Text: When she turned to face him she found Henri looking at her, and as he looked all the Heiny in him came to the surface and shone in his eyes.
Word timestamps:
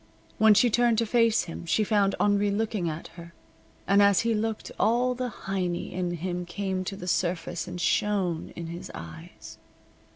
When 0.39 0.55
she 0.55 0.71
turned 0.71 0.97
to 0.97 1.05
face 1.05 1.43
him 1.43 1.63
she 1.67 1.83
found 1.83 2.15
Henri 2.19 2.49
looking 2.49 2.89
at 2.89 3.09
her, 3.09 3.35
and 3.87 4.01
as 4.01 4.21
he 4.21 4.33
looked 4.33 4.71
all 4.79 5.13
the 5.13 5.29
Heiny 5.29 5.91
in 5.93 6.15
him 6.15 6.43
came 6.43 6.83
to 6.85 6.95
the 6.95 7.05
surface 7.07 7.67
and 7.67 7.79
shone 7.79 8.51
in 8.55 8.65
his 8.65 8.89
eyes. 8.95 9.59